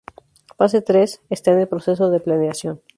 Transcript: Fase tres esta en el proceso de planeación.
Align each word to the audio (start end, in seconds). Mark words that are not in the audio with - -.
Fase 0.57 0.81
tres 0.81 1.21
esta 1.29 1.51
en 1.51 1.59
el 1.59 1.67
proceso 1.67 2.09
de 2.09 2.19
planeación. 2.19 2.81